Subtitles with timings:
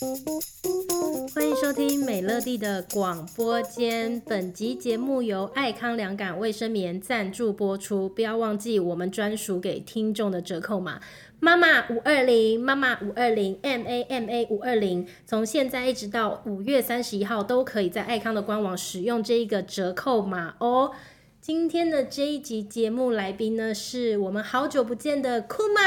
[0.00, 4.20] 欢迎收听美乐蒂的广播间。
[4.20, 8.08] 本集节目由爱康良感卫生棉赞助播出。
[8.08, 11.00] 不要忘记我们专属给听众的折扣码：
[11.40, 15.04] 妈妈五二零，妈妈五二零，M A M A 五二零。
[15.26, 20.92] 从现在一直到五月三十一号，都可以在爱康的官网使用这一个折扣码哦。
[21.48, 25.80] 今天的这一集节目来宾呢，是我们好久不见的库玛。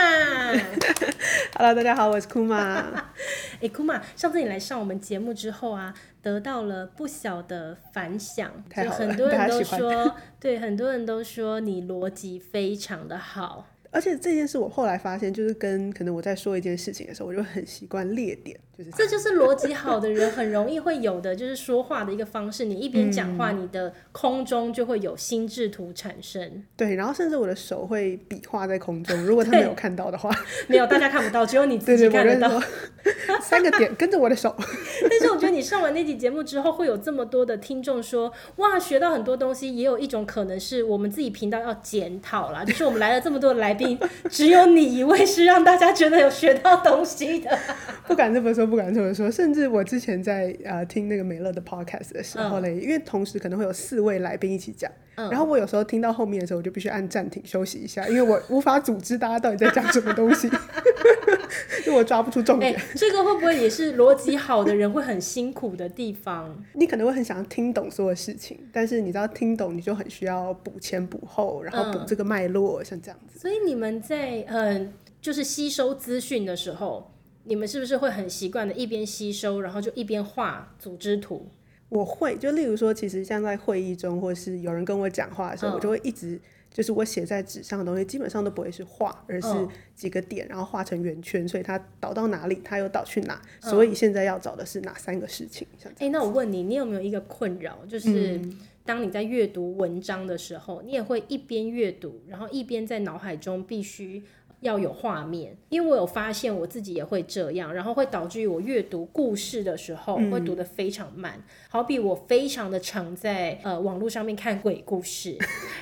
[1.54, 3.06] Hello，大家好，我是库玛。
[3.62, 5.94] 哎，库玛，上次你来上我们节目之后啊，
[6.24, 13.68] 得到了不小的反响，就很多人都说，对，很多人都说你逻辑非常的好。
[13.92, 22.66] 而且这件事我后来发现，就是跟可能我在说一件事情的时候，我就很习惯列点，就是这就是逻辑好的人很容易会有的，就是说话的一个方式。
[22.66, 26.42] 你一边讲话，你的空中就会有心智图产生。
[26.42, 26.64] 嗯。
[26.78, 30.30] 对，然后甚至我的手会比划在空中，如果他没有看到的话，
[30.68, 32.48] 没有，大家看不到，只有你自己看得到。
[32.48, 32.60] 对
[33.04, 34.56] 对对，三个点跟着我的手。
[35.10, 39.76] 但是我觉得你上完那集节目之后，会有这么多的听众说，哇，学到很多东西。
[39.76, 44.00] 也有一种可能是我们自己频道要检讨啦，就是我们来了这么多的来宾。
[44.30, 47.58] 只有你一位是让大家觉得有学到东西的，
[48.08, 49.30] 不敢这么说，不敢这么说。
[49.32, 60.50] 甚至我之前在呃听那个美乐的 podcast 的时候嘞，嗯、因为同时可能会有四位来宾一起讲，嗯、然后我有时候听到后面的时候，我就必须按暂停休息一下，因为我无法组织大家到底在讲什么东西，
[61.88, 62.74] 因为我抓不出重点。
[62.74, 66.62] 欸、这个会不会也是逻辑好的人会很辛苦的地方？
[66.74, 73.40] 你可能会很想要听懂所有事情，但是你知道听懂你就很需要补前补后，然后补这个脉络，嗯、像这样子。
[73.40, 74.02] 所以你们。
[74.02, 77.12] 在嗯，就是吸收资讯的时候，
[77.44, 81.48] 你们是不是会很习惯的一边吸收，然后就一边画组织图？
[81.90, 86.40] 我会，就例如说，其实像在会议中，或是有人跟我讲话的时候，嗯、我就会一直
[86.72, 89.48] 就是我写在纸上的东西，基本上都不会是画，而是
[89.94, 95.68] 几个点，然后画成圆圈，所以它导到哪里，它又导去哪，所以现在要找的是哪三个事情？
[95.84, 98.38] 哎、欸，那我问你，你有没有一个困扰，就是？
[98.38, 104.24] 嗯当你在阅读文章的时候，你也会一边阅读，然后一边在脑海中必须
[104.62, 111.34] 要有画面，因为我有发现我自己也会这样，然后会导致于我阅读故事的时候会读得非常慢。
[111.36, 115.38] 嗯、好比我非常的常在呃网络上面看鬼故事，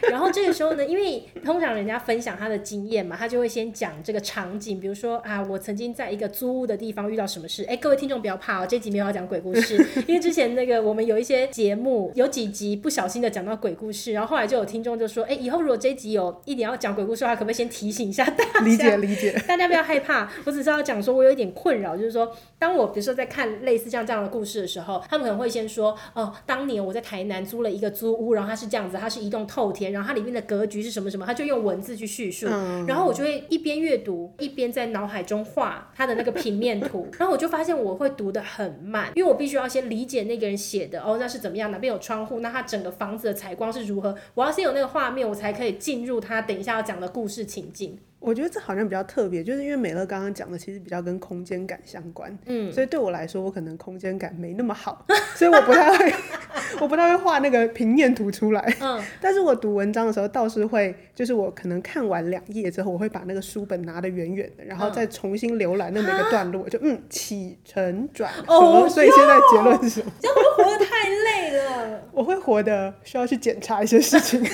[0.09, 7.63] 然后这个时候呢，因为通常人家分享他的经验嘛，他就会先讲这个场景，比如说啊，我曾经在一个租屋的地方遇到什么事。
[7.65, 9.75] 哎，各位听众不要怕哦，这集没有要讲鬼故事，
[10.07, 18.68] 因为之前那个我们有一些节目有几集不小心的讲到鬼故事，然后后来就有听众就说，哎，以后如果这集有一点要讲鬼故事的话，可不可以先提醒一下大家？
[18.69, 20.29] 理解理解， 大家不要害怕。
[20.45, 47.97] 我只是要讲说，我有一点困扰，就是说，当我比如说在看类似像这样的故事的时候，他们可能会先说，哦，当年我在台南租了一个租屋，然后它是这样子，它是一栋透天，然后它里面的格局是什么什么，他就用文字去叙述，嗯、然后我就会一边阅读，一边在脑海中画他的那个平面图，然后我就发现我会读的很慢，因为我必须要先理解那个人写的，哦，那是怎么样，哪边有窗户，那他整个房子的采光是如何，我要先有那个画面，我才可以进入他等一下要讲的故事情境。
[48.19, 56.13] 我觉得这好像比较特别，就是因为美乐刚刚讲的其实比较跟空间感相关，嗯，所以对我来说，我可能空间感没那么好， 所以我不太会，
[56.81, 70.11] 我不太会画那个平面图出来，嗯， 但是我读文章的时候倒是会，就是我可能看完两页之后，我会把那个书本拿得远远的，然后再重新浏览那每个段落，嗯、就嗯起承转合，哦、所以现在结论是什么？
[70.19, 74.45] 这样会活得太累了， 我会活得需要去检查一些事情。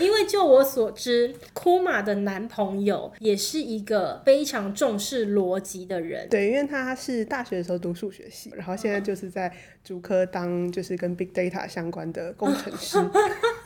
[0.00, 6.28] 因为就我所知，库玛的男朋友也是一个非常重视逻辑的人。
[6.28, 9.52] 对，因为他是大学的时候读数学系，然后现在就是在
[9.82, 12.98] 竹科当就是跟 big data 相关的工程师。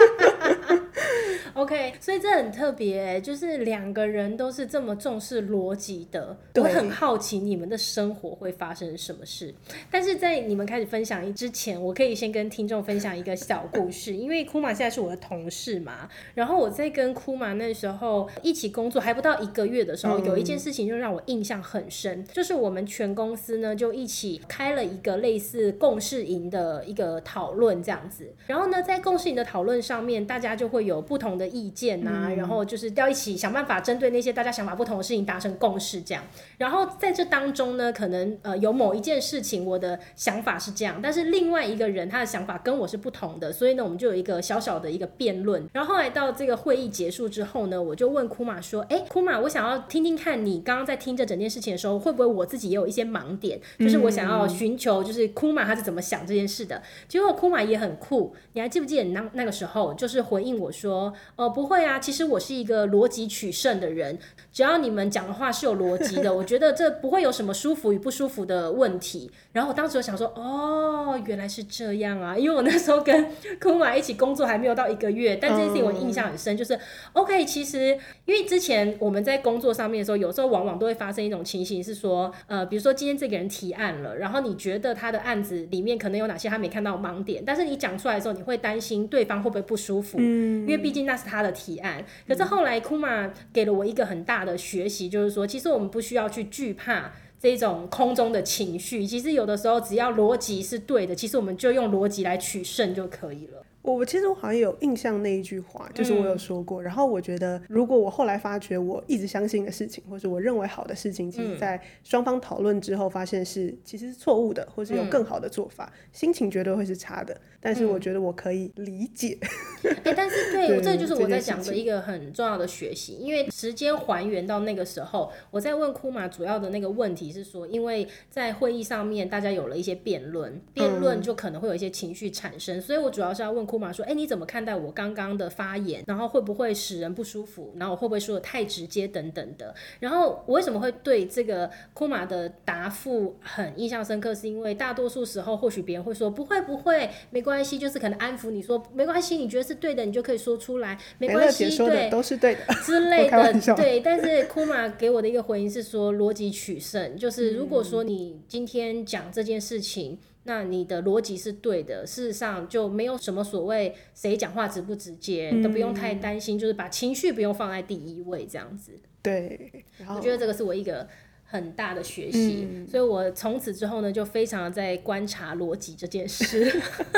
[1.61, 6.35] OK，所以这很特别，就是两个人都是这么重视逻辑的。
[6.55, 9.55] 对我很好奇你们的生活会发生什么事。
[9.91, 14.15] 但是在你们开始分享之前，我可以先跟听众分享一个小故事。
[14.17, 28.33] 因为库玛现在是我的同事嘛，然后我在跟库玛那时候一起工作还不到一个月的时候，嗯、有一件事情就让我印象很深，就是我们全公司呢就一起开了一个类似共事营的一个讨论这样子。
[28.47, 36.23] 然后呢，在共事营的讨论上面，大家就会有不同的意见呐、啊，嗯、然后就是要一起想办法针对那些大家想法不同的事情达成共识，这样。
[36.59, 45.69] 然后在这当中呢，可能呃有某一件事情我的想法是这样，但是另外一个人他的想法跟我是不同的，所以呢我们就有一个小小的一个辩论。
[45.73, 53.61] 然后后来到这个会议结束之后呢，我就问库玛说：“哎，库玛，我想要听听看你刚刚在听这整件事情的时候，会不会我自己也有一些盲点？
[53.79, 56.83] 就是我想要寻求，就是库玛他是怎么想这件事的？
[57.09, 61.13] 结果库玛也很酷，你还记不记得你那那个时候就是回应我说？
[61.41, 64.19] 哦，不会啊，其实我是一个逻辑取胜的人，
[64.53, 69.31] 只要你们讲的话是有逻辑的，我觉得这不会有什么舒服与不舒服的问题。
[69.53, 73.27] 然后我当时就想说，哦，原来是这样啊，因为我那时候跟
[73.59, 76.81] 库玛一起工作还没有到一个月，但这件事情我印象很深，就是、嗯、
[77.15, 92.05] OK，其实因为之前我们在工作上面的时候，有时候往往都会发生一种情形是说，呃，比如说今天这个人提案了，然后你觉得他的案子里面可能有哪些他没看到盲点，但是你讲出来的时候，你会担心对方会不会不舒服，嗯、因为毕竟那是他的提案。
[92.27, 97.13] 可是后来库玛给了我一个很大的学习，就是说，其实我们不需要去惧怕。
[97.43, 103.65] 这种空中的情绪，其实有的时候只要逻辑是对的，其实我们就用逻辑来取胜就可以了。
[103.83, 106.83] 我我其实我好像有印象那一句话，就是我有说过。
[106.83, 117.39] 嗯、然后我觉得，如果我后来发觉我一直相信的事情，或是我认为好的事情，其实在双方讨论之后发现是其实是错误的，或是有更好的做法，嗯、心情绝对会是差的。
[117.63, 119.39] 但是我觉得我可以理解。
[119.43, 136.03] 哎、嗯欸，但是 对，对这就是我在讲的一个很重要的学习，因为时间还原到那个时候，我在问库玛主要的那个问题是说，因为在会议上面大家有了一些辩论，辩论就可能会有一些情绪产生，嗯、所以我主要是要问库玛说，哎、欸，你怎么看待我刚刚的发言？
[136.09, 137.73] 然后会不会使人不舒服？
[137.77, 139.73] 然后我会不会说得太直接等等的？
[140.01, 144.35] 然后我为什么会对这个库玛的答复很印象深刻？
[144.35, 154.01] 是因为大多数时候或许别人会说不会不会，没关系，就是可能安抚你说没关系，你觉得是对的，你就可以说出来，没关系，对，都是对的之类的，对。
[154.05, 160.19] 但是库玛给我的一个回应是说逻辑取胜，就是如果说你今天讲这件事情。
[160.45, 168.99] 那你的逻辑是对的，事实上就没有什么所谓谁讲话直不直接，嗯、都不用太担心，就是把情绪不用放在第一位这样子。
[169.23, 171.07] 对，我觉得这个是我一个
[171.51, 176.73] 很大的学习，嗯、所以我从此之后呢，就非常在观察逻辑这件事。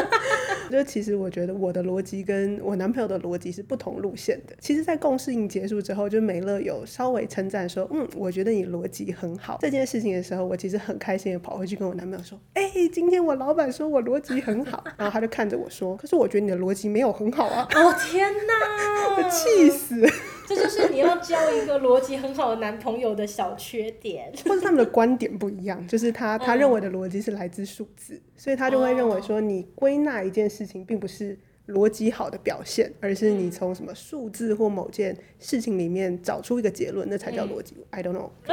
[0.71, 4.55] 就其实我觉得我的逻辑跟我男朋友的逻辑是不同路线的。
[4.59, 14.83] 其实，在共适应结束之后，就美乐有稍微称赞说：“嗯，我觉得你逻辑很好。”这件事情的时候，我其实很开心的跑回去跟我男朋友说：“哎、欸，今天我老板说我逻辑很好。
[14.97, 20.09] ”然后他就看着我说：“可是我觉得你的逻辑没有很好啊！”哦天哪， 我气死！
[20.47, 37.77] 这就是你要交一个逻辑很好的男朋友的小缺点，或者他们的观点不一样，就是他他认为的逻辑是来自数字，嗯、所以他就会认为说你归纳一件事情并不是逻辑好的表现，而是你从什么数字或某件事情里面找出一个结论，那才叫逻辑。
[37.79, 38.31] 嗯、I don't know。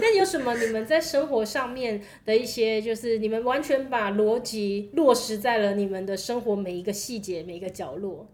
[0.00, 8.26] 那有什么你们在生活上面的一些，就是你们完全把逻辑落实在了你们的生活每一个细节、每一个角落？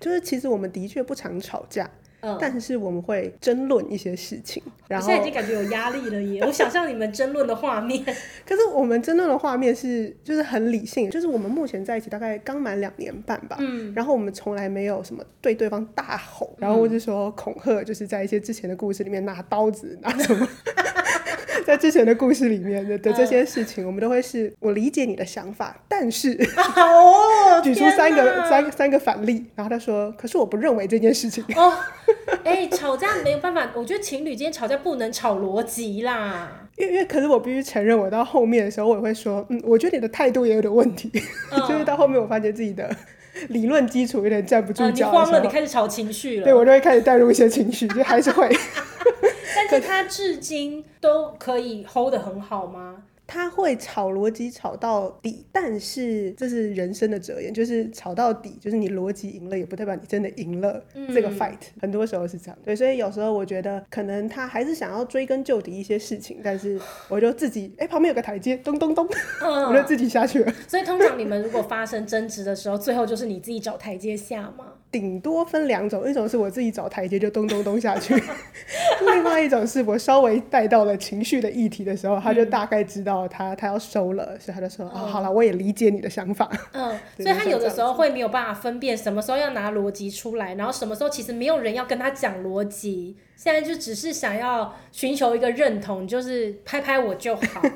[0.00, 1.90] 就是其实我们的确不常吵架，
[2.20, 4.62] 嗯，但是我们会争论一些事情。
[4.88, 6.40] 然后现在已经感觉有压力了耶！
[6.44, 8.04] 我想象你们争论的画面。
[8.46, 20.48] 可是我们争论的画面是就是很理性，就是我们目前在一起大概刚满两年半吧，嗯，然后我们从来没有什么对对方大吼，然后或者说恐吓，就是在一些之前的故事里面拿刀子拿什么。
[21.64, 31.44] 在之前的故事里面的的这些事情，我们都会是我理解你的想法，但是哦， 举出三个三三个反例，然后他说，可是我不认为这件事情。
[31.56, 31.72] 哦，
[32.44, 41.10] 哎，吵架没有办法，我觉得情侣之间吵架不能吵逻辑啦，因为因为可是我必须承认，我到后面的时候，我也会说，嗯，我觉得你的态度也有点问题，
[41.68, 42.88] 就是到后面我发现自己的
[43.48, 48.48] 理论基础有点站不住脚，你慌了，你开始吵情绪了，对，我就会开始带入一些情绪，就还是会。
[49.56, 53.02] 但是他至今都可以 hold 得很好吗？
[53.28, 60.80] 他会吵逻辑吵到底，但是这是人生的哲言，就是吵到底，就是你逻辑赢了，也不代表你真的赢了
[61.12, 61.54] 这个 fight。
[61.54, 69.04] 嗯、很多时候是这样，对，所以有时候我觉得可能他还是想要追根究底一些事情，但是我就自己，哎、欸，旁边有个台阶，咚咚咚，
[69.42, 70.54] 嗯、 我就自己下去了。
[70.68, 74.74] 所以通常你们如果发生争执的时候，最后就是你自己找台阶下吗？
[74.90, 78.14] 顶多分两种，一种是我自己找台阶就咚咚咚下去，
[79.14, 86.50] 另外一种是我稍微带到了情绪的议题的时候，他就大概知道他他要收了，所以他就说、嗯、哦，好了，我也理解你的想法。
[86.72, 93.16] 嗯， 所以他有的时候会没有办法分辨什么时候要拿逻辑出来，然后什么时候其实没有人要跟他讲逻辑。
[93.36, 97.62] 现在就只是想要寻求一个认同，就是拍拍我就好。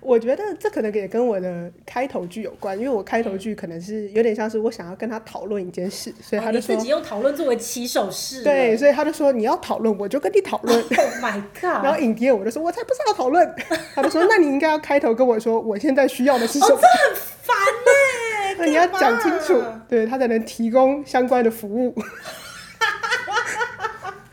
[0.00, 8.42] 我觉得这可能也跟我的开头句有关，因为我开头句可能是有点像是我想要跟他讨论一件事，所以他就说、哦、你自己用讨论作为起手式。
[8.42, 10.78] 对，所以他就说你要讨论，我就跟你讨论。
[10.96, 11.84] Oh my god！
[11.84, 13.54] 然后影碟我就说，我才不是要讨论。
[13.94, 16.74] 他就说，那你应该要开头跟我说，我现在需要的是什么？
[16.74, 18.56] 哦、这很烦呢。
[18.58, 21.94] 那你要讲清楚，对他才能提供相关的服务。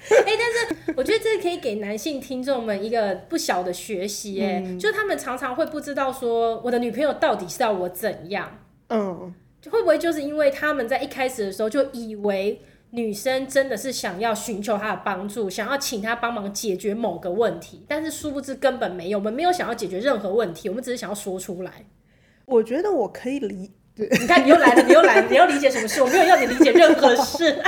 [0.25, 8.59] 哎、欸，但是我觉得这可以给男性听众们一个不小的学习，哎、嗯，就是他们常常会不知道说我的女朋友到底是要我怎样，
[8.89, 9.33] 嗯，
[9.71, 21.85] 会不会就是因为他们在一开始的时候就以为女生真的是想要寻求他的帮助，想要请他帮忙解决某个问题，但是殊不知根本没有，我们没有想要解决任何问题，我们只是想要说出来。
[22.45, 26.01] 我觉得我可以理，你看你又来了，你又来了，你要理解什么事？
[26.01, 27.59] 我没有要你理解任何事。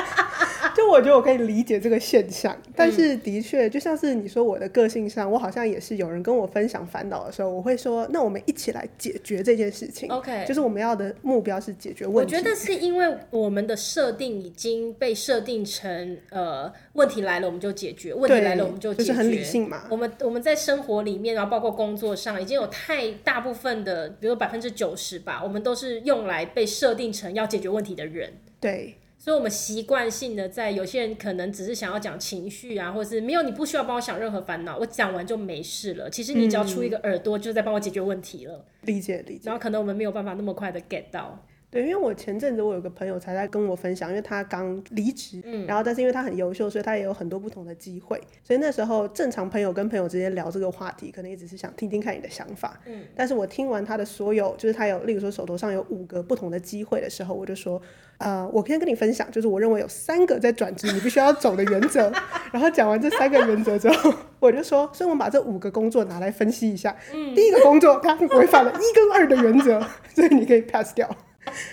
[0.76, 10.10] 就我觉得我可以理解这个现象，但是的确，就像是你说我的个性上，我好像也是有人跟我分享烦恼的时候，我会说，那我们一起来解决这件事情。
[10.10, 12.36] OK，就是我们要的目标是解决问题。
[12.36, 19.86] 我觉得是因为我们的设定已经被设定成，呃，问题来了我们就解决，问题来了我们就解决，就是很理性嘛。
[19.90, 28.34] 我们我们在生活里面，然后包括工作上，已经有太大部分的，比如百分之九十吧，我们都是用来被设定成要解决问题的人。
[28.60, 28.96] 对。
[29.20, 36.10] 所以，我们习惯性的在有些人可能只是想要讲情绪啊，或者是没有，你不需要帮我想任何烦恼，我讲完就没事了。
[36.10, 38.66] 其实你只要出一个耳朵，就是在帮我解决问题了。
[38.84, 39.42] 理解理解。
[39.44, 41.44] 然后可能我们没有办法那么快的 get 到。
[41.70, 48.18] 对，因为我前阵子我有个朋友才在跟我分享，因为他刚离职，嗯，然后但是因为他很优秀，所以他也有很多不同的机会。
[48.42, 53.04] 所以那时候正常朋友跟朋友之间聊这个话题，可能也只是想听听看你的想法，嗯。
[53.14, 57.82] 但是我听完他的所有，就是他有，例如说手头上有五个不同的机会的时候，我就说，
[58.20, 62.10] 呃，我可以跟你分享，就是我认为有三个在转职你必须要走的原则。
[62.54, 66.96] 然后讲完这三个原则之后，我就说，所以我们把这五个工作拿来分析一下。
[67.14, 71.14] 嗯，第一个工作它违反了一跟二的原则，所以你可以 pass 掉。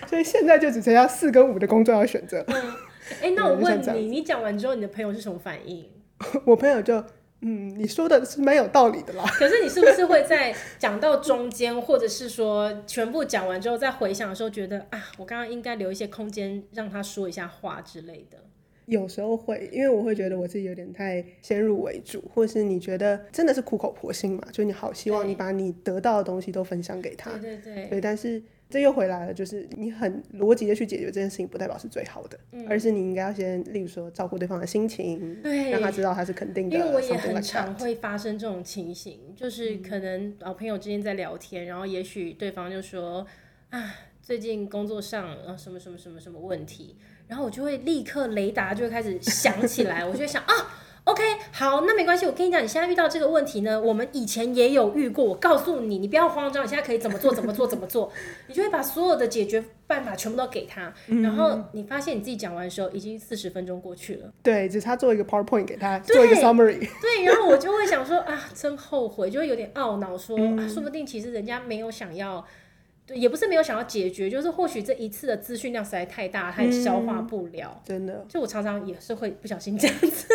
[0.07, 2.45] 所以现在就只剩下四跟五的工作要选择。
[2.49, 2.55] 嗯，
[3.21, 5.85] 哎、欸，那我问你，你讲完之后，你的朋友是什么反应？
[6.47, 7.03] 我朋友就，
[7.41, 9.25] 嗯，你说的是蛮有道理的啦。
[9.37, 18.39] 可是你是不是会在讲到中间，或者是说全部讲完之后，再回想的时候，觉得啊，我刚刚应该留一些空间让他说一下话之类的？
[18.87, 27.33] 有时候会，因为我会觉得我自己有点太先入为主，或是你觉得真的是苦口婆心嘛，就你好希望你把你得到的东西都分享给他。
[27.33, 27.87] 对对对。
[27.87, 28.43] 对，但是。
[28.71, 36.77] 这又回来了，就是你很逻辑的去解决这件事情，不代表是最好的，嗯、而是你应该要先，例如说照顾对方的心情，对，让他知道他是肯定的。
[36.77, 43.25] 因为我也很常会发生这种情形，就是可能老朋友之间在聊天，然后也许对方就说
[43.71, 46.97] 啊，最近工作上啊什么什么什么什么问题，
[47.29, 50.81] 然后我就会立刻雷达就会开始响起来，我就会想啊。
[51.05, 52.25] OK，好，那没关系。
[52.25, 55.23] 我跟你讲，你现在遇到这个问题呢，我们以前也有遇过。
[55.23, 57.35] 我告诉你，你不要慌张，你现在可以怎么做？
[57.35, 57.67] 怎么做？
[57.67, 58.11] 怎么做？
[58.49, 64.33] 你就会把所有的解决办法全部都给他，嗯、然后你发现你自己讲完的时候，已经四十分钟过去了。
[64.43, 66.79] 对，只是他做一个 PowerPoint 给他，做一个 summary。
[67.03, 72.43] 对，然后我就会想说啊，真后悔，就会有点懊恼说，啊，说不定其实人家没有想要。
[73.07, 77.79] 对，也不是没有想要解决，就是或许这一次的资讯量实在太大，他也消化不了。
[77.81, 80.27] 嗯、真的，就我常常也是会不小心这样子。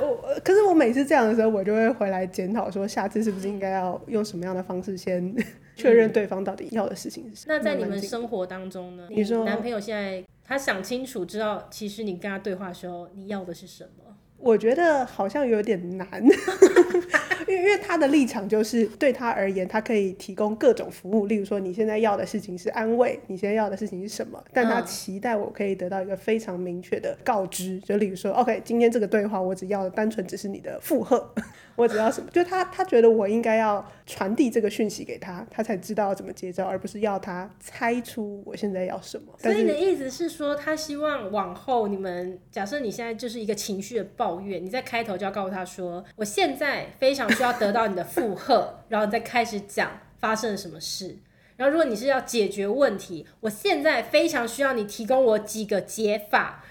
[0.00, 5.34] 我可是我每次这样的时候，我就会回来检讨，说下次是不是应该要用什么样的方式先
[5.76, 7.54] 确认对方到底要的事情是什么。
[7.54, 9.06] 那在你们生活当中呢？
[9.10, 14.14] 你说男朋友现在他想清楚，知道其实你跟他对话的时候，你要的是什么？
[14.38, 16.08] 我觉得好像有点难，
[17.50, 21.26] 因为因为他的立场就是对他而言，他可以提供各种服务。
[21.26, 24.42] 例如说，你现在要的事情是安慰，你现在要的事情是什么？
[24.52, 27.78] 但他期待我可以得到一个非常明确的告知。
[27.80, 31.34] 就例如说，OK，今天这个对话，我只要的单纯只是你的附和，
[31.80, 32.30] 我只要什么？
[32.30, 39.32] 就他他觉得我应该要传递这个讯息给他，他才知道怎么接招，而不是要他猜出我现在要什么。
[39.38, 44.06] 所以你的意思是说，他希望往后你们假设你现在就是一个情绪的。
[44.16, 48.74] 抱怨，你在开头就要告诉他说：“我现在非常需要得到你的附和。
[48.90, 51.16] ”然后你再开始讲发生了什么事。
[51.56, 56.64] 然后如果你是要解决问题，我现在非常需要你提供我几个解法。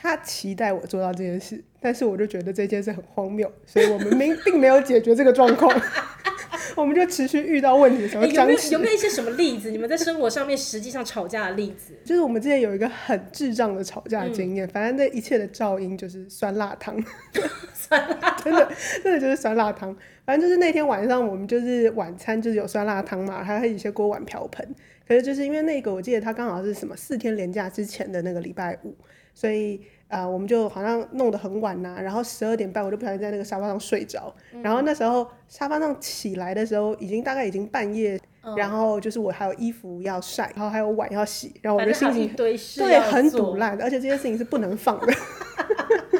[0.00, 5.70] 他期待我做到这件事，但是我就觉得这件事很荒谬，所以我们并并没有解决这个状况。
[6.76, 9.70] 我们就持续遇到问题的时候，有没有有没有一些什么例子？
[9.70, 11.92] 你们在生活上面实际上吵架的例子？
[12.04, 16.96] 就是我们之前有一个很智障的吵架经验，嗯、反正这一切的噪音就是酸辣汤，
[17.74, 19.94] 酸辣汤，真的真的就是酸辣汤。
[20.24, 24.66] 反正就是那天晚上，我们就是晚餐就是有酸辣汤嘛，还有一些锅碗瓢盆。
[25.06, 28.94] 可是就是因为那个，我记得他刚好是什么四天连假之前的那个礼拜五，
[29.34, 29.80] 所以。
[30.10, 42.56] 啊、呃，我们就好像弄得很晚呐、啊，然后十二点半我就不小心在那个沙发上睡着，嗯、然后那时候沙发上起来的时候，已经大概已经半夜，嗯、然后就是我还有衣服要晒，然后还有碗要洗，然后我就心情对
[42.98, 45.12] 很堵烂，而且这件事情是不能放的。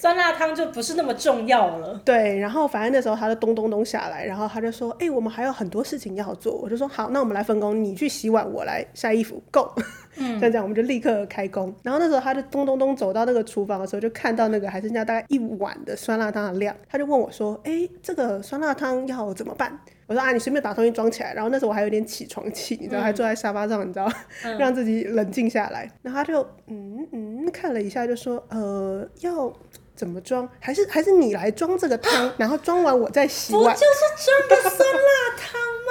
[0.00, 2.00] 酸辣汤就不是那么重要了。
[2.04, 9.74] 对，然后反正那时候他就咚咚咚下来，然后他就说：“哎、欸，我们还有很多事情要做。”我就说：“好，那我们来分工，你去洗碗，我来晒衣服，Go。”
[10.20, 11.74] 嗯，这样我们就立刻开工。
[11.82, 19.76] 然后那时候他就咚咚咚走到那个厨房的时候，就看到那个还剩下大概一碗的酸辣汤的量，他就问我说：“哎、欸，这个酸辣汤要怎么办？”
[20.06, 21.34] 我说啊，你随便把东西装起来。
[21.34, 24.10] 然后那时候我还有点起床气，你知道，嗯、还坐在沙发上，你知道，
[24.44, 25.90] 嗯、让自己冷静下来。
[26.02, 29.52] 然后他就嗯嗯看了一下，就说呃要
[29.98, 30.48] 怎么装？
[30.60, 33.74] 还是还是你来装这个汤，然后装完我再洗碗。
[33.74, 35.90] 不就是装个酸辣汤吗？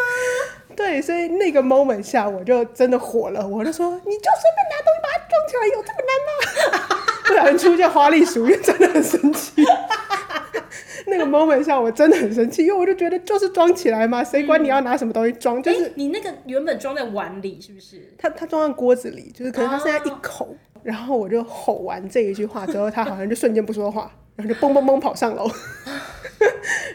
[0.77, 7.06] 对，所以那个 moment 下我就真的火了，我就说你就随便拿东西把它装起来，有这么难吗？
[7.27, 9.63] 不小心出现花栗鼠，因为真的很生气。
[11.09, 15.57] 那个 moment 下我真的很生气，因为我就觉得就是装起来嘛，谁管你要拿什么东西装？
[15.59, 18.13] 嗯、就是、欸、你那个原本装在碗里是不是？
[18.17, 25.49] 他他装在锅子里，就是可能他剩下一口，哦、然后我就吼完这一句话之后，他好像就瞬间不说话，然后就蹦蹦蹦跑上楼。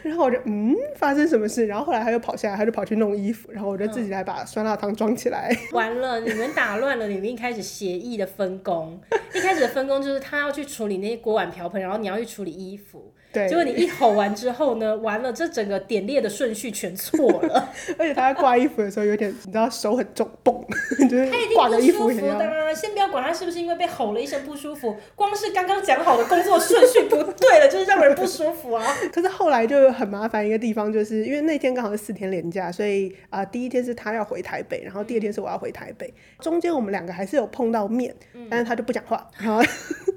[0.03, 1.65] 然后我就嗯，发生什么事？
[1.65, 5.55] 然后后来他又跑下来，他就跑去弄衣服，然后我就自己来把酸辣汤装起来。
[5.71, 8.99] 完了，你们打乱了你们一开始协议的分工。
[9.33, 13.13] 一开始的分工就是他要去处理那些锅碗瓢盆，然后你要去处理衣服。
[13.33, 17.69] 对，结果你一吼完之后呢， 完了，这整个点列的顺序全错了。
[17.97, 20.63] 而且他在挂衣服的时候有点，你知道手很重，嘣，
[21.09, 22.39] 就是挂的衣服一样。
[22.75, 28.83] 先不要管他是不是因为被吼了一声不舒服，光是刚刚讲好的工作顺序不对了，就是让人不舒服啊。
[29.11, 39.27] 可是后来就很麻烦一个地方，就是因为那天刚好是四天连假，所以啊、呃，第一天是他要回台北，然后第二天是我要回台北，中间我们两个还是有碰到面，嗯、但是他就不讲话。
[39.37, 39.63] 然后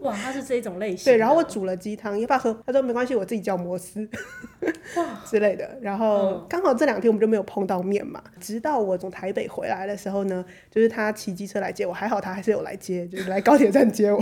[0.00, 1.04] 哇，他是这一种类型。
[1.12, 2.58] 对，然后我煮了鸡汤，要不要喝？
[2.66, 3.05] 他说没关系。
[3.14, 4.08] 我自己叫摩斯
[5.24, 8.22] 之类的，然后刚好这两天我们就没有碰到面嘛。
[8.40, 14.18] 直到我从台北回来的时候呢，就是他骑机车来接我，还好他还是有来接，就是来高铁站接我。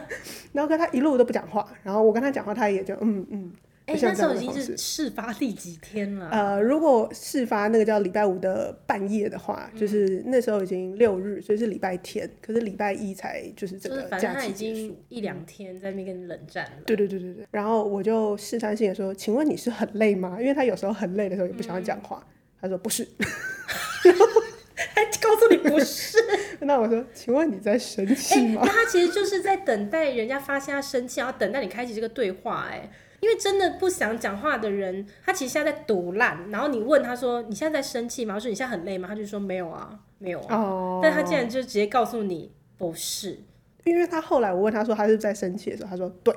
[0.52, 3.52] 然后跟他一路都不讲话，然后我跟他讲话，他也就嗯嗯。
[3.90, 6.28] 哎，那时候已经是事发第几天了？
[6.30, 12.30] 呃，如果事发那个叫礼拜五的半夜的话，嗯、就是那时候已经六日，所以是礼拜天。
[12.40, 14.96] 可是礼拜一才就是这个假期结束。
[15.08, 16.82] 一两天在那边跟你冷战了。
[16.86, 17.44] 对对对对对。
[17.50, 22.24] 然后我就试探性的说：“请问你是很累吗？”因为他有时候很累的时候也不想要讲话。
[22.24, 23.02] 嗯、他说：“不是。
[24.04, 24.26] ”然后
[24.94, 26.16] 还告诉你不是。
[26.62, 32.68] 那我说：“请问你在生气吗？”那他其实就是在等待人家发现他生气，然后等待你开启这个对话。
[32.70, 32.88] 哎。
[33.20, 36.50] 因为真的不想讲话的人，他其实现在在赌烂。
[36.50, 40.56] 然后你问他说：“你现在在生气吗？”我说：“你现在很累吗？”他就说：“没有啊，没有啊。
[40.56, 41.00] Oh.
[41.04, 43.38] ”但他竟然就直接告诉你不是，
[43.84, 46.34] 因为他后来我问他说他是在生气的时候，他说：“对。”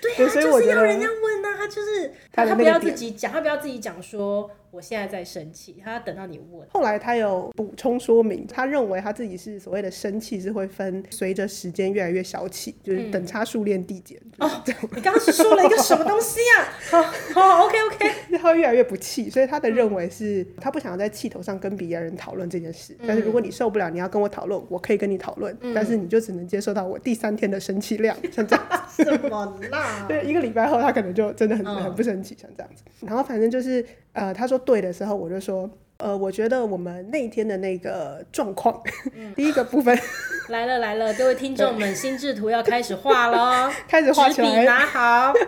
[0.00, 4.48] 对啊， 所以就是要人家问啊，他就是他，他不要自己讲，他不要自己讲说。
[4.70, 6.66] 我现在在生气，他要等到你问。
[6.70, 14.20] 后来他有补充说明，他认为他自己是所谓的生气是会分随着时间越来越小气，就是等差数列递减。
[14.38, 14.48] 哦，
[14.94, 16.68] 你刚刚是说了一个什么东西啊？
[16.90, 17.02] 好，
[17.40, 18.10] 好，OK OK。
[18.38, 22.94] 他会越来越不气，所以他的认为是他不想要在气头上跟别人讨论这件事。
[23.06, 29.02] 但是如果你受不了，你要跟我讨论，我可以跟你讨论，但是你就只能接受到我第三天的生气量，像这样子。
[29.02, 30.04] 什么啦？
[30.06, 32.84] 对，一个礼拜后他可能就真的很很不生气，像这样子。
[33.00, 34.57] 然后反正就是呃，他说。
[34.58, 35.68] 对的时候，我就说，
[35.98, 38.82] 呃，我觉得我们那天的那个状况，
[39.14, 39.98] 嗯、第一个部分
[40.48, 45.32] 来了来了，各位听众们，心智图要开始画喽， 开始画起来，拿好。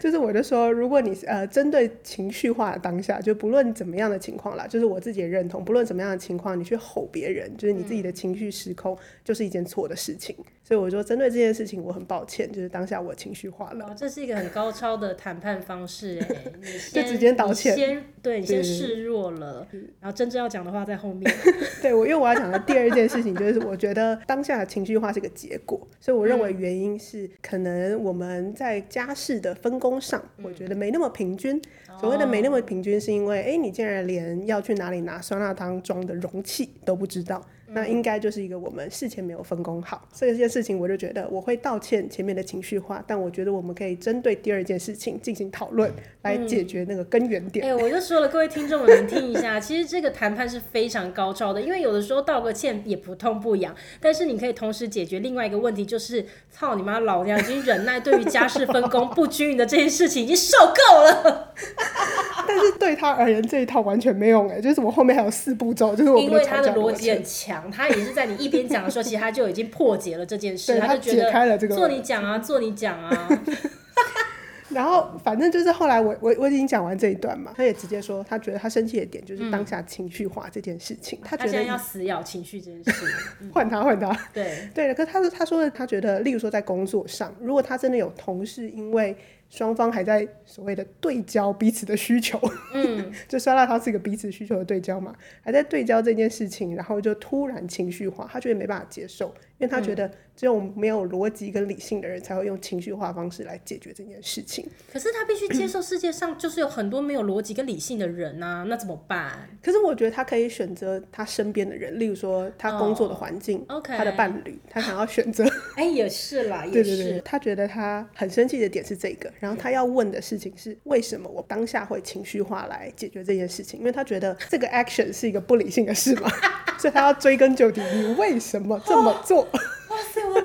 [0.00, 10.34] 就是我就说，如果你呃针对情绪化的当下，就不论怎么样的情况啦，就是我自己也认同，不论怎么样的情况，你去吼别人，就是你自己的情绪失控，就是一件错的事情。
[10.72, 13.94] 所以我说，针对这件事情，我很抱歉，就是当下我情绪化了。
[13.94, 16.26] 这是一个很高超的谈判方式，哎，
[16.90, 21.30] 就直接道歉，先对你先示弱了，对然后真正要讲的话在后面。
[21.82, 31.60] 对，我因为我要讲的第二件事情就是，我觉得当下的情绪化是个结果，所以我认为原因是可能我们在家事的分工上，我觉得没那么平均。
[32.00, 37.46] 所谓的没那么平均，是因为哎，你竟然连要去哪里拿酸辣汤装的容器都不知道。
[37.74, 45.90] 那应该就是一个我们事前没有分工好，这件事情我就觉得我会道歉前面的情绪化，但我觉得我们可以针对第二件事情进行讨论，
[46.22, 47.64] 来解决那个根源点。
[47.64, 61.54] 哎、嗯欸，我就说了，各位听众们听一下，其实这个谈判是非常高超的，因为有的时候道个歉也不痛不痒，但是你可以同时解决另外一个问题，就是操你妈，老娘已经忍耐对于家事分工不均匀的这件事情已经受够了。
[62.54, 67.70] 但是对他而言这一套完全没用哎，就是我后面还有四步骤，就是因为他的逻辑很强。
[67.70, 73.28] 他也是在你一边讲的时候， 其实他就已经破解了这件事，他就觉得做你讲啊，做你讲啊。
[74.68, 83.06] 然后反正就是后来我我我已经讲完这一段嘛，他也直接说他觉得他生气的点就是当下情绪化这件事情，他觉得他现在要死咬情绪这件事，
[83.52, 89.16] 换他换他，对对，可是他说他说他觉得，例如说在工作上，如果他真的有同事因为。
[89.52, 92.40] 双方还在所谓的对焦彼此的需求，
[92.72, 99.26] 嗯， 就酸辣汤是一个彼此需求的对焦嘛，还在对焦这件事情，然后就突然情绪化，他觉得没办法接受，
[99.58, 104.66] 因为他觉得只有没有逻辑跟理性的人才会用情绪化方式来解决这件事情。
[104.92, 109.48] 可是他必须接受世界上就是有很多没有逻辑跟理性的人啊，那怎么办？
[109.62, 113.96] 可是我觉得他可以选择他身边的人，例如说他工作的环境，oh, okay.
[113.96, 115.44] 他的伴侣，他想要选择。
[115.76, 116.96] 哎，也是啦， 也是。
[116.96, 119.32] 对对对，他觉得他很生气的点是这个。
[119.38, 123.78] 然后他要问的事情是为什么我当下会情绪化来解决这件事情？
[123.78, 126.30] 因为他觉得这个 action 是一个不理性的事嘛，
[126.78, 129.46] 所以他要追根究底，你为什么这么做？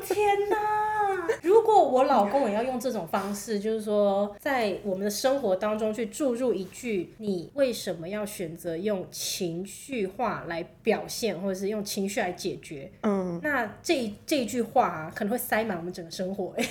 [0.07, 0.57] 天哪！
[1.41, 16.53] 如果我老公也要用这种方式，就是说在我们的生活当中去注入一句“你为什么要选择用情绪化来表现，或者是用情绪来解决？”嗯，那这这一句话啊，可能会塞满我们整个生活。
[16.57, 16.65] 哎，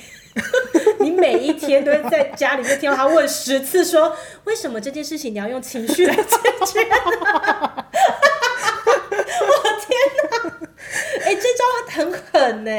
[1.00, 6.80] 你每一天都会在家里面听到他问十次说：“为什么这件事情你要用情绪来解决？”
[9.46, 10.24] 我天哪！
[11.24, 11.64] 哎，这招
[11.96, 12.70] 很狠呢。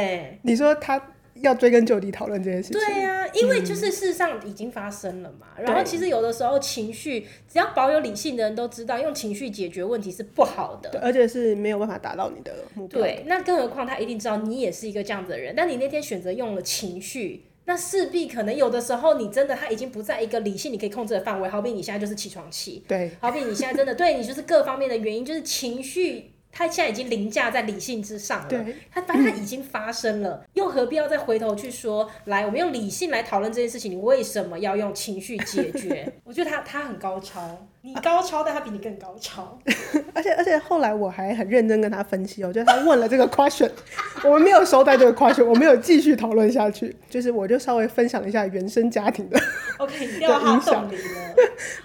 [0.44, 1.02] 你说他。
[1.42, 2.80] 要追根究底讨论这件事情。
[2.80, 5.46] 对呀、啊，因为就是事实上已经发生了嘛。
[5.56, 13.00] 嗯、然后其实有的时候情绪，只要保有理性的人都知道，用情绪解决问题是不好的，而且是没有办法达到你的目标。
[13.00, 21.48] 对，那更何况他一定知道你也是一个这样子的人，但你那天选择用了情绪，那势必可能有的时候你真的他已经不在一个理性你可以控制的范围。
[21.48, 26.32] 好比你现在就是起床气，对，好比你现在真的对你就是各方面的原因，就是情绪。
[26.58, 32.10] 他现在已经凌驾在理性之上了，对，他反正他已经发生了，嗯， 又何必要再回头去说？
[32.26, 36.12] 来，我们用理性来讨论这件事情，你为什么要用情绪解决？
[36.26, 37.68] 我觉得他他很高超。
[37.88, 39.58] 你高超，但他比你更高超。
[40.14, 43.72] 而且而且后来我还很认真跟他分析，哦，就是他问了这个 question，
[44.26, 46.94] 我们没有收到这个 question，我没有继续讨论下去。
[47.10, 49.40] 就是我就稍微分享一下原生家庭的，
[49.80, 51.02] OK，你掉他洞里了。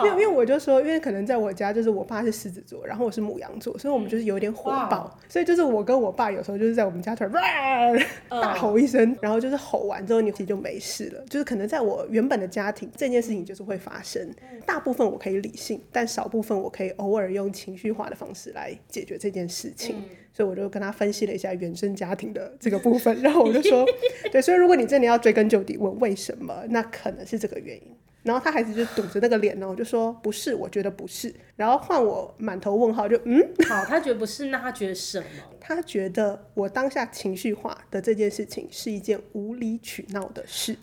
[0.00, 5.16] 没有，因为我就说，因为可能在我家，就是我爸是狮子座，然后我是母羊座，所以我们就是有点火爆。
[5.28, 7.32] 所以就是我跟我爸有时候就是在我们家突然
[8.28, 11.24] 大吼一声，然后就是吼完之后，你其实就没事了。
[11.30, 14.28] 就是可能在我原本的家庭，这件事情就是会发生。
[14.66, 15.80] 大部分我可以理性。
[15.92, 23.86] 但少部分我可以偶尔用情绪化的方式来解决这件事情，嗯，所以我就跟他分析了一下原生家庭的这个部分，然后我就说，
[24.32, 27.96] 对，所以如果你真的要追根究底问为什么，那可能是这个原因。
[28.22, 31.34] 然后他还是就堵着那个脸呢，我就说不是，我觉得不是。
[31.56, 35.26] 然后换我满头问号，就嗯，好，他觉得不是，那他觉得什么？
[35.58, 40.76] 他觉得我当下情绪化的这件事情是一件无理取闹的事。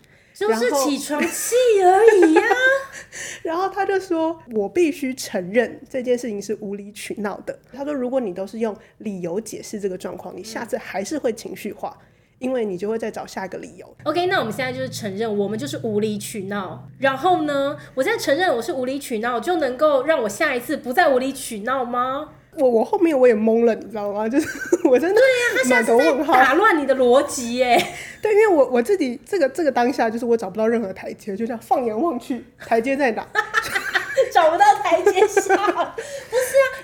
[0.48, 2.56] 就是起床气而已呀、啊。
[3.42, 11.96] 然后他就说：“我必须承认这件事情是无理取闹的。”他说：“如果你都是用理由解释这个状况，你下次还是会情绪化，
[12.38, 16.88] 因为你就会再找下一个理由。” OK，那我们现在就是承认我们就是无理取闹。
[16.98, 22.30] 然后呢，我现在承认我是无理取闹，就能够让我下一次不再无理取闹吗？
[22.56, 24.28] 我我后面我也懵了，你知道吗？
[24.28, 24.48] 就是
[24.88, 25.20] 我真的
[25.68, 27.76] 满头问号，打乱你的逻辑耶。
[28.20, 33.26] 对，因为我我自己这个这个当下就是我找不到任何台阶，就这样放眼望去，台阶在哪？
[34.32, 35.26] 找不到台阶下。
[35.26, 35.94] 不是啊，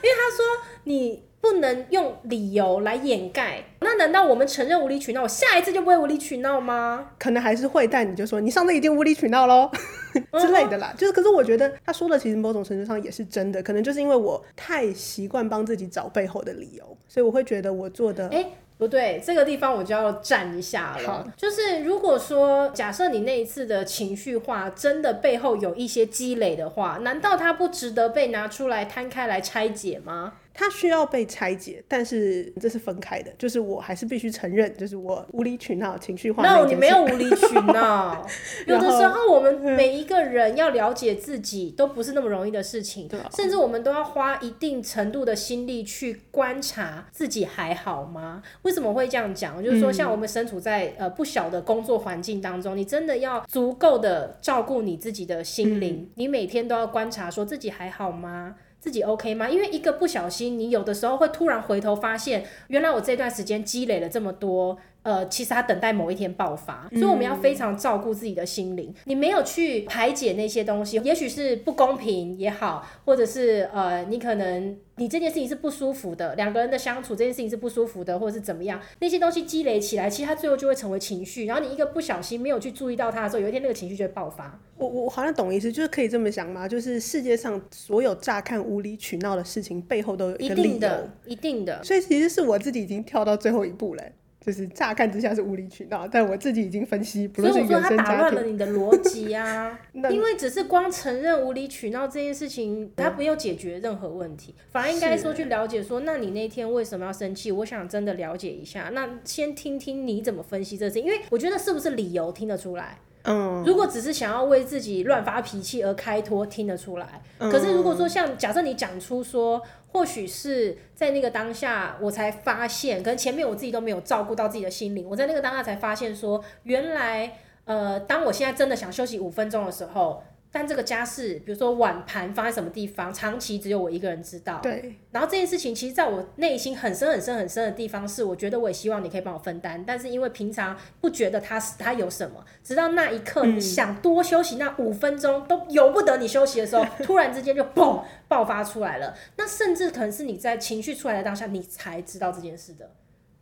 [0.03, 0.47] 因为他说
[0.85, 3.63] 你不能用理由来掩盖。
[3.81, 7.13] 那难道我们承认无理取闹，我下一次就不会无理取闹吗？
[7.19, 9.71] 可能还是会，但你就说你上次已经无理取闹喽
[10.41, 10.93] 之类的啦。
[10.97, 18.29] 就是，可是我觉得他说的其实某种程度上也是真的，可能就是因为我太习惯帮自己找背后的理由，所以我会觉得我做的。
[18.29, 18.47] 欸
[18.79, 21.27] 不对，这个地方我就要站一下了。
[21.35, 30.35] 就是如果说假设你那一次的情绪化真的背后有一些积累的话，难道它不值得被拿出来摊开来拆解吗？
[30.57, 33.31] 它需要被拆解，但是这是分开的。
[33.37, 36.43] 就是我还是必须承认，就是我无理取闹、情绪化。
[36.43, 38.27] No，你没有无理取闹。
[38.67, 48.43] 有的时候，我们每一个人要了解自己都不是那么容易的事情，对，甚至我们都要花一定程度的心力去观察自己还好吗？
[48.63, 49.63] 为什么会这样讲？
[49.63, 58.57] 就是说，像我们身处在呃不小的工作环境当中，你真的要足够的照顾你自己的心灵，嗯，你每天都要观察说自己还好吗？
[58.87, 59.51] 自己 OK 吗？
[59.51, 64.79] 因为一个不小心，你有的时候会突然回头发现，原来我这段时间积累了这么多。
[65.07, 68.91] 呃，其实他等待某一天爆发，所以我们要非常照顾自己的心灵。
[68.91, 68.95] 嗯。
[69.05, 81.47] 你没有去排解那些东西，也许是不公平也好，或者是呃，你可能你这件事情是不舒服的，两个人的相处这件事情是不舒服的，或者是怎么样，那些东西积累起来，其实它最后就会成为情绪。
[81.47, 84.59] 然后你一个不小心没有去注意到它的时候，有一天那个情绪就会爆发。
[84.77, 86.67] 我我好像懂意思，就是可以这么想吗？
[86.67, 91.85] 就是世界上所有乍看无理取闹的事情背后都有一个理由，一定的，一定的。
[91.85, 94.03] 所以其实是我自己已经跳到最后一步了。
[94.47, 99.77] 就是乍看之下是无理取闹，但我自己已经分析，不论是原生家庭，所以我说他打乱了你的逻辑啊，
[100.09, 107.51] 因为只是光承认无理取闹这件事情，他没有解决任何问题，反而应该说去了解说，那你那天为什么要生气？
[107.51, 112.99] 我想真的了解一下，那先听听你怎么分析这事情，因为我觉得是不是理由听得出来。
[113.29, 117.21] 嗯，如果只是想要为自己乱发脾气而开脱，听得出来。
[117.41, 119.61] 可是如果说像假设你讲出说，
[119.97, 130.23] 或许是在那个当下我才发现，可能前面我自己都没有照顾到自己的心灵，我在那个当下才发现说，原来呃，当我现在真的想休息五分钟的时候。
[130.57, 134.59] 但这个家事，比如说碗盘放在什么地方，长期只有我一个人知道。
[134.63, 134.97] 对。
[135.11, 149.15] 然后这件事情，其实在我内心很深很深很深的地方，是我觉得我也希望你可以帮我分担，但是因为平常不觉得他是他有什么，直到那一刻你想多休息那五分钟、嗯、都由不得你休息的时候，突然之间就嘣爆发出来了。
[149.37, 152.91] 那甚至可能是你在情绪出来的当下，你才知道这件事的。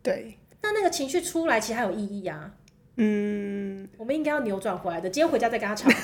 [0.03, 0.37] 对。
[0.61, 2.51] 那那个情绪出来，其实还有意义啊。
[2.97, 3.87] 嗯。
[3.97, 5.09] 我们应该要扭转回来的。
[5.09, 5.89] 今天回家再跟他吵。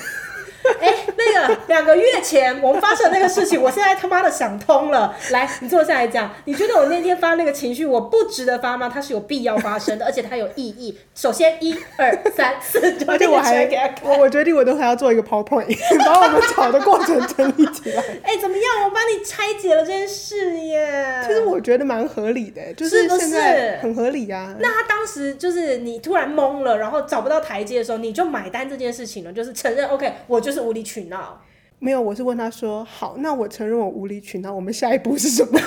[0.80, 5.14] 哎、欸，那个两个月前我们发生的那个事情，我现在他妈的想通了。
[5.30, 8.90] 来，你坐下来讲，你觉得我那天发那个情绪，我不值得发吗？
[8.92, 10.96] 它是有必要发生的，而且它有意义。
[11.14, 13.68] 首先，一二三四，而且我还
[14.02, 18.02] 我我决定我都还要做一个 PowerPoint，把我们吵的过程整理起来。
[18.22, 18.84] 哎、欸，怎么样？
[18.84, 21.22] 我帮你拆解了这件事耶。
[21.26, 24.56] 其实我觉得蛮合理的，就是现在很合理呀、啊。
[24.60, 30.51] 那他当时就是你突然懵了，然后找不到台阶的时候，你就买单这件事情了，就是承认 OK，我就。
[30.52, 31.40] 就是无理取闹，
[31.78, 35.58] 没有，我是问他说：“好，那我承认我无理取闹，我们下一步是什么？”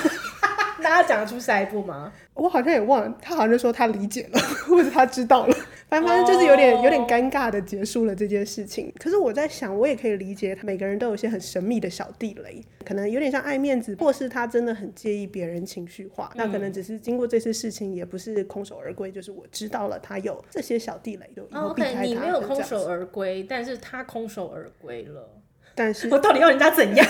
[0.78, 2.12] 那他讲得出下一步吗？
[2.34, 5.56] 我好像也忘了，他好像就说他理解了， 或者他知道了，
[5.88, 6.84] 反正就是有点、oh.
[6.84, 8.92] 有点尴尬的结束了这件事情。
[8.98, 16.38] 可是我在想，我也可以理解，他每个人都有一些很神秘的小地雷，可能有点像爱面子，或是他真的很介意别人情绪化、嗯。
[16.38, 22.02] 那可能只是经过这次事情，也不是空手而归，就是我知道了他有这些小地雷，就以后避开他。
[22.02, 25.30] 你没有空手而归，但是他空手而归了。
[25.74, 27.06] 但是我到底要人家怎样？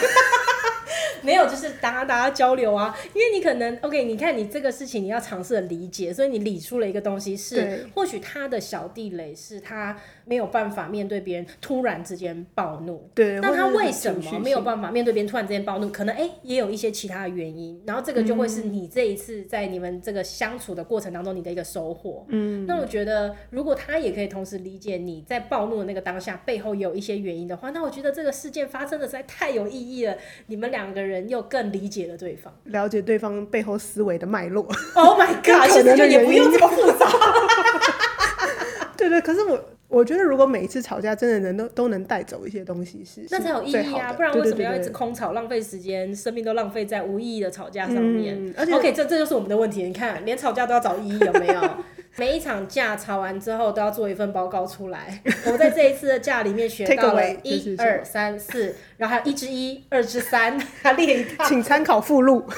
[1.27, 15.91] 没有，就是大家大家交流啊，因为你可能 OK，你看你这个事情你要尝试的理解，所以你理出了一个东西是，或许他的小地雷是他没有办法面对别人突然之间暴怒，对，那他为什么没有办法面对别人突然之间暴怒？
[15.91, 22.25] 可能哎、欸，也有一些其他的原因，然后这个就会是你这一次在你们这个相处的过程当中你的一个收获。
[22.29, 31.16] 嗯，那我觉得如果他也可以同时理解你在暴怒的那个当下背后有一些原因的话，那我觉得这个事件发生的实在太有意义了，你们两个人。
[31.17, 34.67] 人又更理解了对方，了解对方背后思维的脉络。
[34.95, 35.71] Oh my god！
[35.71, 37.07] 其实也不用这么复杂。
[38.97, 44.13] 对，对对，可是我我觉得，如果每一次吵架，真的能都都能带走一些东西是，是那才有意义啊！
[44.13, 48.37] 不然为什么要一直空吵，浪费时间，生命都浪费在无意义的吵架上面？
[48.39, 49.83] 嗯、而且，OK，这这就是我们的问题。
[49.83, 51.61] 你看，连吵架都要找意义，有没有？
[52.17, 55.23] 每一场架吵完之后都要做一份报告出来。
[55.47, 62.45] 我在这一次的架里面学 到了一二三四，然后还有一之一、二之三，还列一套，请参考附录。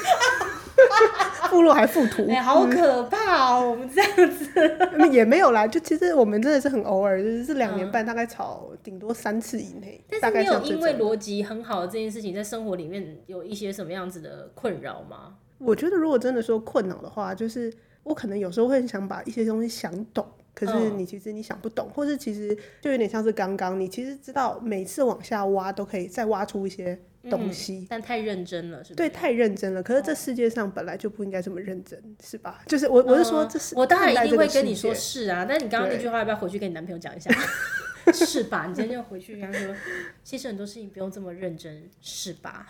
[1.49, 3.61] 附录还附图，哎、欸，好可怕哦！
[3.63, 10.01] 嗯、我们这样子也没有啦，就其实我们真的是很偶尔，就是两年半大概吵顶多三次以内。
[10.21, 15.33] 但是没有因为逻辑很好的这件事情，在生活里面有一些什么样子的困扰吗？
[15.57, 17.73] 我觉得如果真的说困扰的话，就是。
[18.09, 28.95] 我可能有时候会很想把一些东西想懂，可是你其实你想不懂，或是其实就有点像是刚刚，你其实知道每次往下挖都可以再挖出一些东西，嗯、但太认真了，是吧？
[28.97, 29.83] 对，太认真了。
[29.83, 32.63] 可是这世界上本来就不应该这么认真，是吧？
[32.65, 37.29] 就是我我是说，这是、嗯、我当然一定会跟你说是啊，但你刚刚那句话要不要回去跟你男朋友讲一下？
[38.11, 38.65] 是吧？
[38.67, 39.75] 你今天就回去跟他说，
[40.23, 42.65] 其实很多事情不用这么认真，是吧？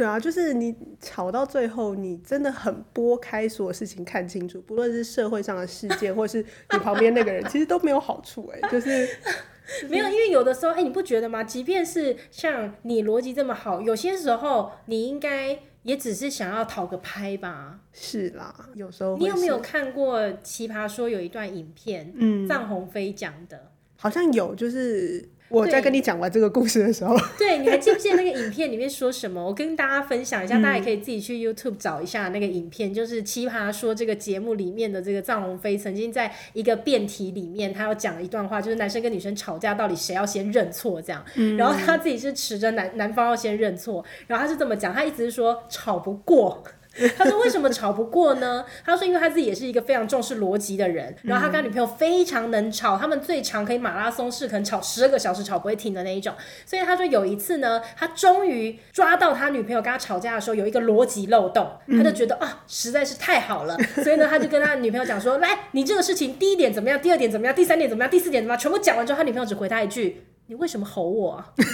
[0.00, 6.38] 对啊，就是你吵到最后，你真的很拨开所有事情看清楚，不论是社会上的事件，或是
[6.72, 9.06] 你旁边那个人，其实都没有好处哎、欸，就是、
[9.90, 11.44] 没有，因为有的时候，哎、欸，你不觉得吗？
[11.44, 17.80] 即便是像你逻辑这么好，有些时候你应该也只是想要讨个拍吧？
[17.92, 22.10] 是啦，有时候你有没有看过《奇葩说》有一段影片？
[22.16, 25.28] 嗯，臧鸿飞讲的，好像有，就是。
[25.50, 29.44] 我在跟你讲完这个故事的时候，对，你还记不记得那个影片里面说什么？
[29.44, 46.62] 我跟大家分享一下，大家也可以自己去 YouTube 找一下那个影片，嗯、就是《奇葩说》这个节目里面的这个藏鸿飞曾经在一个辩题里面，他要讲一段话，就是男生跟女生吵架到底谁要先认错这样、嗯，然后他自己是持着男男方要先认错，然后他是这么讲，他一直是说吵不过。
[47.16, 56.34] 他说：“为什么吵不过呢？”他说：“因为他自己也是一个非常重视逻辑的人，然后他跟他女朋友非常能吵，他们最长可以马拉松式，可能吵十二个小时，吵不会停的那一种。
[56.66, 67.00] 所以他说有一次呢，他终于抓到他女朋友跟他吵架的时候有一个逻辑漏洞，他就觉得啊，实在是太好了， 所以呢，他就跟他女朋友讲说：‘来，你这个事情第一点怎么样？
[67.00, 67.54] 第二点怎么样？
[67.54, 68.10] 第三点怎么样？
[68.10, 71.64] 第四点怎么样？’全部讲完之后，他女朋友只回他一句：‘你为什么吼我啊？’ 对，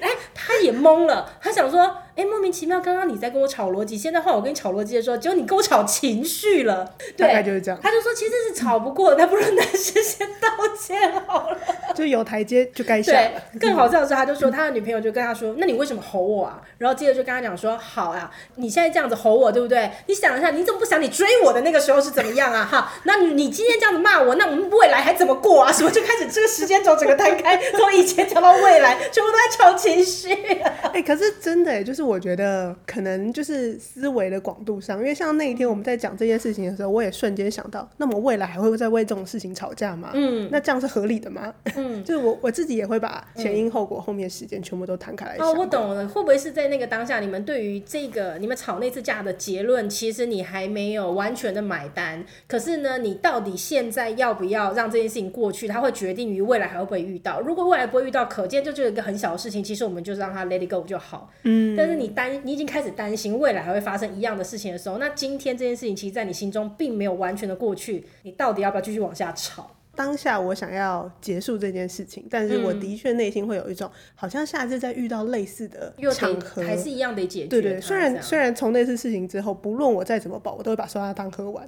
[0.00, 0.08] 哎，
[0.48, 6.84] 他也懵了，他想说。”哎，莫名其妙，刚刚你在跟我吵逻辑，现在换我跟你吵逻辑的时候，结果你跟我吵情绪了。
[7.16, 7.78] 对，大概就是这样。
[7.80, 11.56] 他就说其实是吵不过，那、嗯、不如男生先道歉好了。
[11.94, 13.12] 就有台阶就该下。
[13.12, 19.88] 对，更好笑的是，他就说他的女朋友就跟他说：“那你为什么吼我啊？”然后接着就跟他讲说：“好啊，你现在这样子吼我，对不对？
[20.08, 22.68] 你想一下，你怎么不想你追我的那个时候是怎么样啊？
[22.68, 25.70] 哈，那你你今天这样子骂我，那我们未来还怎么过啊？
[25.70, 30.36] 什么就开始这个时间轴整个摊开，从以前讲到未来，全部都在吵情绪。
[30.88, 32.74] 哎、欸，可是真的，就是我觉得。
[32.86, 40.10] 可能就是思维的广度上，因为像那一天我们在讲这件事情的时候，我也瞬间想到，那么未来还会再为这种事情吵架吗？
[40.14, 41.52] 嗯，那这样是合理的吗？
[41.76, 45.46] 嗯， 就是我我自己也会把前因后果、后面时间全部都摊开来想。
[45.46, 55.68] 哦，我懂了，会不会是在那个当下，你们对于这个你们吵那次架的结论，其实你还没有完全的买单，可是呢，你到底现在要不要让这件事情过去？
[55.68, 57.40] 它会决定于未来还会不会遇到。
[57.40, 61.30] 如果未来不会遇到，可见就只有一个很小的事情，其实我们就是让它 let it go 就好。
[61.42, 69.74] 嗯，但是你担你已经开始担心未来还会发生一样的事情的时候，那今天这件事情其实，在你心中并没有完全的过去，你到底要不要继续往下吵？
[69.96, 77.48] 当下我想要结束这件事情，但是我的确内心会有一种，嗯、好像下次再遇到类似的场合，还是一样得解决。
[77.48, 81.66] 对对，虽然虽然从那次事情之后，不论我再怎么饱，我都会把酸辣汤喝完。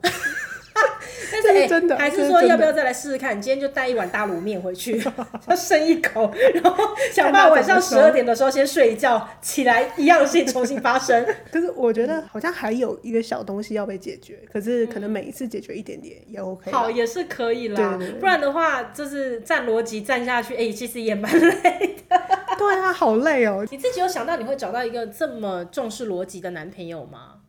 [1.42, 3.36] 但是，哎、欸，还是说要不要再来试试看？
[3.36, 5.02] 你今天就带一碗大卤面回去，
[5.46, 11.26] 要生一口，然后想办法晚上十二点的时候先睡一觉，起来一样的事情重新发生。
[11.52, 16.70] 可是我觉得好像还有一个小东西要被解决，可是可能每一次解决一点点也 OK。
[16.70, 17.98] 好，也是可以啦。
[18.18, 22.20] 不然的话，就是站逻辑站下去，哎、欸，其实也蛮 累的。
[22.58, 23.66] 对啊，好累哦。
[23.70, 27.39] 你自己有想到你会找到一个这么重视逻辑的男朋友吗？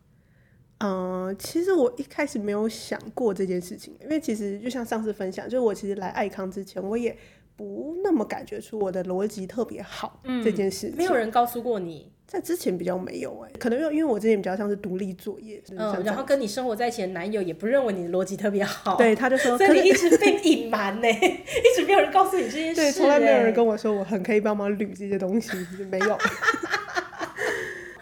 [0.82, 7.16] 嗯，其实我一开始没有想过这件事情，因为其实就像上次分享，就是我其实来爱康之前，我也
[7.56, 10.96] 不那么感觉出我的逻辑特别好，嗯，这件事情。
[10.96, 25.52] 没有人告诉过你，在之前比较没有哎、欸，可能因为因为我之前比较像是独立作业，嗯，然后跟你生活在一起的男友也不认为你的逻辑特别好，对，他就说， 所以你一直被隐瞒呢，一直没有人告诉你这件事，对，从来没有人跟我说我很可以帮忙捋这些东西，
[25.90, 26.18] 没有。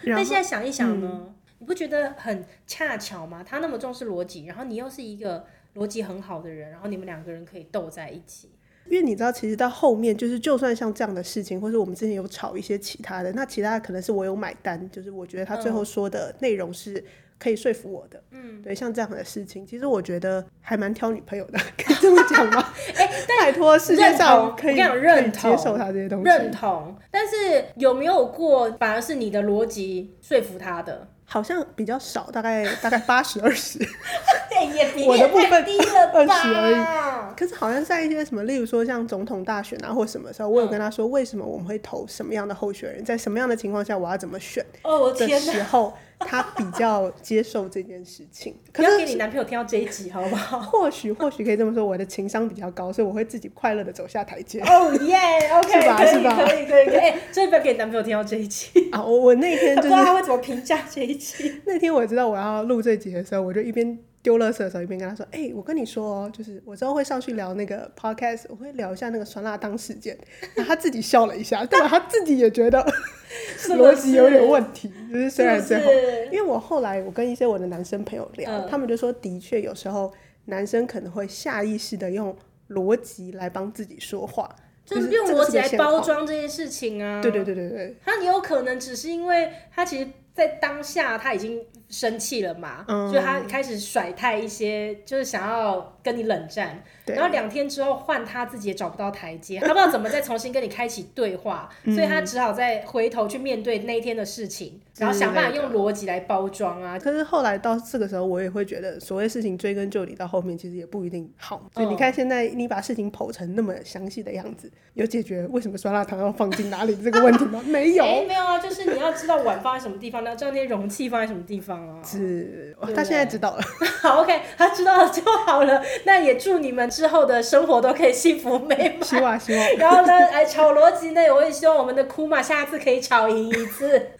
[0.07, 1.11] 那现在想一想呢？
[1.13, 3.45] 嗯你不觉得很恰巧吗？
[3.47, 5.45] 他那么重视逻辑，然后你又是一个
[5.77, 8.51] 逻辑很好的人，然后你们两个人可以斗在一起。
[8.87, 17.05] 因为你知道，其实到后面就是，就算像这样的事情，或者我们之前有吵一些其他的，那其他的可能是我有买单，就是我觉得他最后说的内容是
[17.39, 18.21] 可以说服我的。
[18.31, 22.73] 嗯，对，像这样的事情，其实我觉得还蛮挑女朋友的，可以这么讲吗？
[22.97, 26.97] 哎、欸，拜托，世界上可以认同接受他这些东西，认同。
[27.11, 31.07] 但是有没有过，反而是你的逻辑说服他的？
[31.33, 33.79] 好像比较少，大概 大概八十二十，
[35.07, 35.65] 我的部分
[36.13, 37.37] 二十而已。
[37.37, 45.95] 可是好像在一些什么，例如说像总统大选啊，或什么时候，我有跟他说，为什么我们会投什么样的候选人，在什么样的情况下，我要怎么选的时候。
[46.21, 50.61] 他比较接受这件事情， 可能要给你男朋友听到这一集，好不好？
[50.63, 54.61] 或许或许可以这么说，我的情商比较高，所以我会自己快乐的走下台阶。
[54.69, 55.17] 哦耶
[55.55, 56.07] ，OK，是吧？
[56.07, 56.37] 是吧？
[56.47, 59.03] 可以可以可以，哎，真的不要给你男朋友听到这一集啊！
[59.03, 61.61] 我我那天就是不知道他会怎么评价这一集。
[61.67, 63.99] 那天我知道我要录这集的时候，我就一边。
[64.23, 70.15] 丢垃圾的时候，一边跟他说：“哎、欸，我跟你说、哦，就是我之后会上去聊那个 podcast，我会聊一下那个酸辣汤事件。”
[70.55, 71.89] 然后他自己笑了一下，对吧？
[71.89, 72.85] 他自己也觉得
[73.69, 74.93] 逻辑有点问题。
[75.11, 75.91] 就是虽然最后，
[76.31, 80.13] 因为我后来我跟一些我的男生朋友聊，嗯、他们就说，的确有时候
[80.45, 82.37] 男生可能会下意识的用
[82.69, 84.55] 逻辑来帮自己说话，
[84.85, 87.23] 就是用逻辑来包装这件事情啊。
[87.23, 91.59] 对对对对对，他也有可能只是因为他其实，在当下他已经。
[91.91, 92.85] 生气了嘛？
[92.89, 96.83] 嗯、所以他开始甩态一些，就是想要跟你冷战。
[97.07, 106.99] 然后两天之后换他自己也找不到台阶，他不知道怎么再重新跟你开启对话， 嗯、所以他只好再回头去面对那一天的事情，然后想办法用逻辑来包装啊。
[106.99, 111.63] 可是后来到这个时候，我也会觉得，所谓事情追根究底，到后面其实也不一定好。
[111.75, 117.63] 所以你看，现在你把事情剖成那么详细的样子，有解决为什么酸辣汤要放进哪里这个问题吗？
[117.67, 121.81] 没有，欸、没有啊，就是你要知道碗放在什么地方，你要知道那些容器放在什么地方。
[121.89, 122.03] 啊！
[122.05, 123.63] 是，他现在知道了。
[124.03, 125.83] 好，OK，他知道了就好了。
[126.05, 129.03] 那也祝你们之后的生活都可以幸福美满。
[129.03, 129.69] 希望希望。
[129.79, 134.11] 然后呢，哎，炒逻辑呢，我也希望我们的库玛下次可以炒赢一次。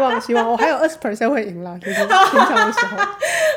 [0.00, 2.96] 希望希望，我还有二十 percent 会赢啦，就是平常的时候。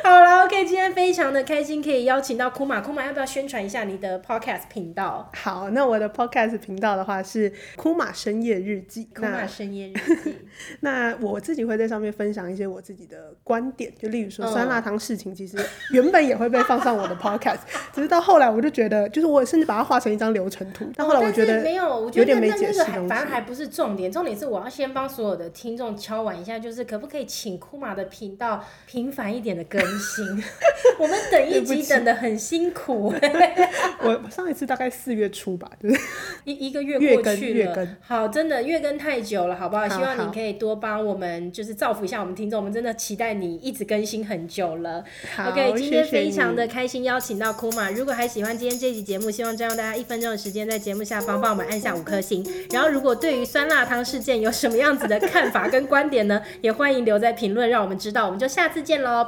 [0.05, 2.81] 好了，OK，今天非常的开心，可以邀请到库玛。
[2.81, 5.31] 库玛要不要宣传一下你的 podcast 频道？
[5.33, 9.07] 好，那我的 podcast 频道的话是库玛深夜日记。
[9.15, 10.35] 库玛深夜日记。
[10.81, 15.57] 那我自己会在上面分享一些我自己的观点，就例如说酸辣汤事情，其实
[15.91, 17.59] 原本也会被放上我的 podcast，
[17.95, 30.43] 只是到后来我就觉得，就是我甚至把它画成一张流程图，但后来我觉得没有，我觉得那那个反正还不是重点，重点是我要先帮所有的听众敲完一下，就是可不可以请库玛的频道频繁一点的更新？
[30.99, 33.13] 我们等一集等的很辛苦。
[34.01, 35.99] 我上一次大概四月初吧，就是
[36.43, 39.87] 一一个月过去了，月好，真的月更太久了，好不好？
[39.87, 45.03] 希望你可以多帮我们，就是造福一下我们听众，我们真的期待你一直更新很久了。
[45.37, 52.45] OK，今天非常的开心邀请到库玛，如果还喜欢今天这集节目，希望占用大家一分钟的时间在节目下方帮我们按下五颗星。
[52.71, 58.25] 然后，如果对于酸辣汤事件有什么样子的看法跟观点呢，也欢迎留在评论让我们知道。
[58.25, 59.25] 我们就下次见喽，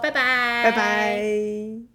[0.63, 1.94] 拜拜，